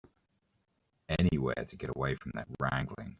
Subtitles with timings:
[1.19, 3.09] Anywhere to get away from that wrangling.